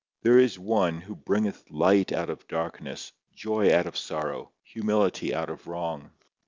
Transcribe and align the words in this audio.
There 0.23 0.39
is 0.39 0.57
One 0.57 1.01
who 1.01 1.15
bringeth 1.15 1.69
light 1.69 2.11
out 2.11 2.31
of 2.31 2.47
darkness, 2.47 3.11
joy 3.35 3.71
out 3.71 3.85
of 3.85 3.95
sorrow, 3.95 4.51
humility 4.63 5.31
out 5.31 5.51
of 5.51 5.67
wrong. 5.67 6.09